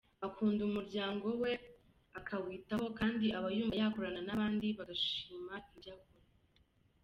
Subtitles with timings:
[0.27, 1.51] Akunda umuryango we
[2.19, 6.27] akawitaho kandi aba yumva yakorana n’abandi bagashima ibyo akora.